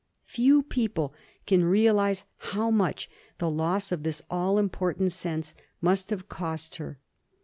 Few 0.25 0.63
people 0.63 1.13
can 1.45 1.63
realise 1.63 2.25
how 2.37 2.71
much 2.71 3.07
the 3.37 3.51
loss 3.51 3.91
of 3.91 4.01
this 4.01 4.23
all 4.31 4.57
important 4.57 5.11
sense 5.11 5.53
must 5.79 6.09
have 6.09 6.27
cost 6.27 6.77
her. 6.77 6.97